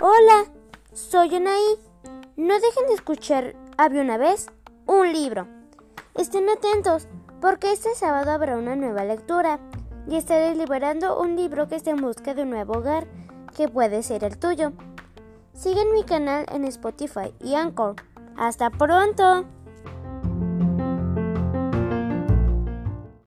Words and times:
Hola, 0.00 0.46
soy 0.92 1.36
Anaí. 1.36 1.78
No 2.36 2.54
dejen 2.54 2.86
de 2.88 2.94
escuchar 2.94 3.54
Había 3.76 4.02
una 4.02 4.18
vez 4.18 4.48
un 4.86 5.12
libro. 5.12 5.46
Estén 6.16 6.48
atentos, 6.48 7.06
porque 7.40 7.70
este 7.70 7.94
sábado 7.94 8.32
habrá 8.32 8.56
una 8.56 8.74
nueva 8.74 9.04
lectura 9.04 9.60
y 10.08 10.16
estaré 10.16 10.56
liberando 10.56 11.20
un 11.20 11.36
libro 11.36 11.68
que 11.68 11.76
está 11.76 11.90
en 11.90 11.98
busca 11.98 12.34
de 12.34 12.42
un 12.42 12.50
nuevo 12.50 12.78
hogar, 12.78 13.06
que 13.56 13.68
puede 13.68 14.02
ser 14.02 14.24
el 14.24 14.36
tuyo. 14.36 14.72
Sigan 15.52 15.92
mi 15.92 16.02
canal 16.02 16.44
en 16.50 16.64
Spotify 16.64 17.32
y 17.40 17.54
Anchor. 17.54 17.94
¡Hasta 18.36 18.70
pronto! 18.70 19.44